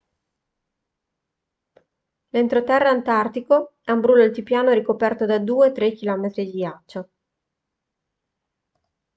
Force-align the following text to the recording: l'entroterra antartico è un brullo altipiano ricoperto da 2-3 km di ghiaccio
l'entroterra 2.29 2.89
antartico 2.89 3.75
è 3.83 3.91
un 3.91 3.99
brullo 4.01 4.23
altipiano 4.23 4.71
ricoperto 4.71 5.27
da 5.27 5.37
2-3 5.37 5.95
km 5.95 6.31
di 6.33 6.49
ghiaccio 6.51 7.09